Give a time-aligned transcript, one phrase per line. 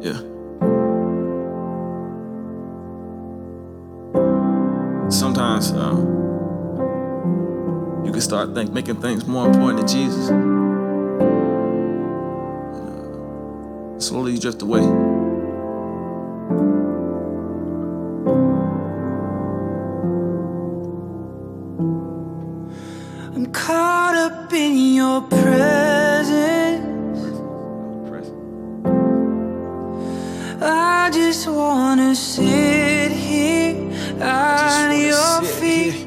[0.00, 0.20] Yeah.
[5.10, 6.06] Sometimes um,
[8.04, 10.30] you can start think making things more important than Jesus.
[12.70, 14.82] Uh, slowly you drift away.
[23.34, 26.57] I'm caught up in your presence.
[31.48, 33.74] Just wanna sit here
[34.20, 36.06] at your feet.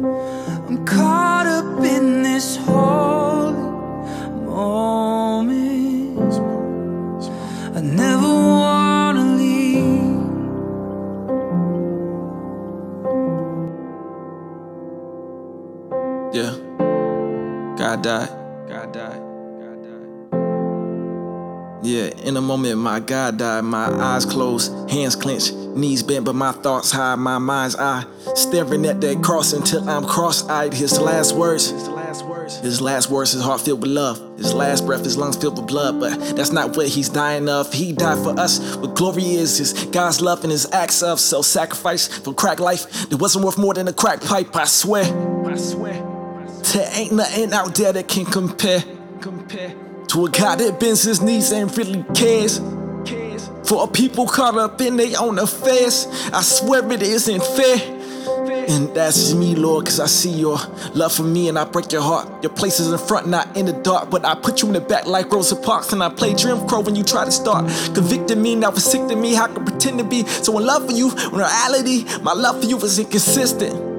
[0.00, 3.52] I'm caught up in this holy
[4.46, 6.32] moment.
[7.76, 9.92] I never wanna leave.
[16.32, 16.54] Yeah.
[17.76, 18.30] God died.
[18.68, 19.31] God died.
[21.84, 23.64] Yeah, in a moment, my God died.
[23.64, 28.04] My eyes closed, hands clenched, knees bent, but my thoughts high, my mind's eye.
[28.36, 30.74] Staring at that cross until I'm cross eyed.
[30.74, 31.70] His last words.
[31.70, 32.60] His last words.
[32.60, 34.38] His last words, his heart filled with love.
[34.38, 35.98] His last breath, his lungs filled with blood.
[35.98, 37.72] But that's not what he's dying of.
[37.72, 38.76] He died for us.
[38.76, 43.08] What glory is his God's love and his acts of self sacrifice for crack life
[43.08, 45.04] that wasn't worth more than a crack pipe, I swear.
[45.04, 45.94] I swear.
[46.74, 48.84] There ain't nothing out there that can compare.
[49.20, 49.81] Compare
[50.12, 52.60] to a God that bends his knees and really cares.
[53.64, 57.98] For a people caught up in their own affairs, I swear it isn't fair.
[58.68, 60.58] And that's me, Lord, cause I see your
[60.92, 62.42] love for me and I break your heart.
[62.42, 64.10] Your place is in front, not in the dark.
[64.10, 66.80] But I put you in the back like Rosa Parks and I play Jim Crow
[66.80, 67.64] when you try to start.
[67.94, 69.32] Convicting me, now forsaken me.
[69.32, 72.66] How can pretend to be so in love for you when reality, my love for
[72.66, 73.91] you is inconsistent.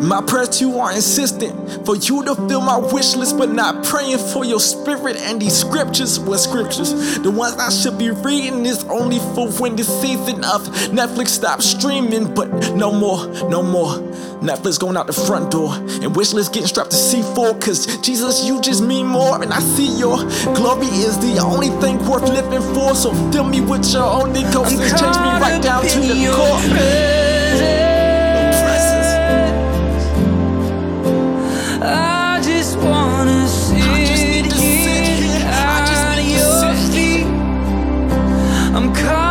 [0.00, 3.84] My prayers to you are insistent for you to fill my wish list, but not
[3.84, 6.20] praying for your spirit and these scriptures.
[6.20, 7.18] What scriptures?
[7.18, 11.64] The ones I should be reading is only for when the season of Netflix stops
[11.64, 13.94] streaming, but no more, no more.
[14.40, 17.60] Netflix going out the front door and wish list getting strapped to C4.
[17.60, 20.18] Cause Jesus, you just mean more, and I see your
[20.54, 22.94] glory is the only thing worth living for.
[22.94, 27.25] So fill me with your Holy Ghost and change me right down to the core.
[38.76, 39.25] I'm caught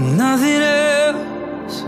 [0.00, 1.82] And nothing else.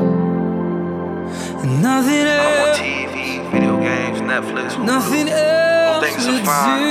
[1.62, 2.78] And nothing I'm on else.
[2.78, 4.76] TV, video games, Netflix.
[4.84, 6.82] Nothing else things are fine.
[6.82, 6.88] do.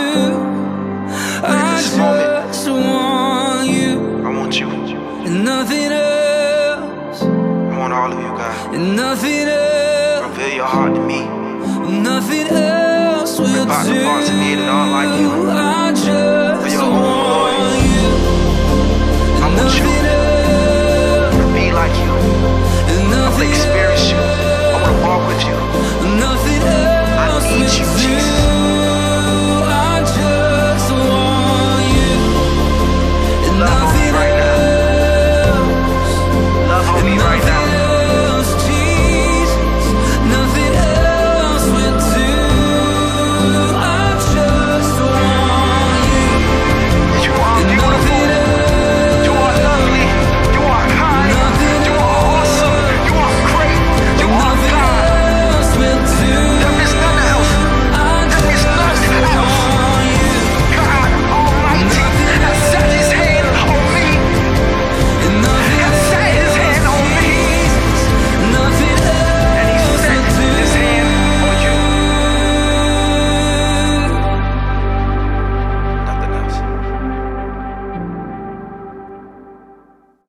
[1.44, 1.46] I
[1.78, 2.48] this moment.
[2.48, 3.92] just want you,
[4.26, 4.68] I want you.
[5.28, 8.66] and nothing else, I want all of you guys.
[8.76, 11.22] and nothing else, Reveal your heart to me.
[12.02, 15.30] nothing else will Rip out the parts of me that aren't like you.
[15.36, 15.42] do.